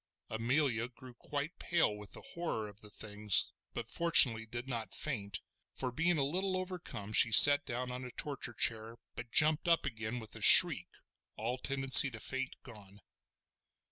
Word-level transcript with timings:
Amelia 0.31 0.87
grew 0.87 1.13
quite 1.13 1.59
pale 1.59 1.95
with 1.95 2.13
the 2.13 2.23
horror 2.33 2.67
of 2.67 2.81
the 2.81 2.89
things, 2.89 3.53
but 3.75 3.87
fortunately 3.87 4.47
did 4.47 4.67
not 4.67 4.95
faint, 4.95 5.41
for 5.75 5.91
being 5.91 6.17
a 6.17 6.23
little 6.23 6.57
overcome 6.57 7.13
she 7.13 7.31
sat 7.31 7.67
down 7.67 7.91
on 7.91 8.03
a 8.03 8.09
torture 8.09 8.55
chair, 8.55 8.97
but 9.13 9.29
jumped 9.29 9.67
up 9.67 9.85
again 9.85 10.17
with 10.17 10.35
a 10.35 10.41
shriek, 10.41 10.87
all 11.37 11.59
tendency 11.59 12.09
to 12.09 12.19
faint 12.19 12.55
gone. 12.63 13.01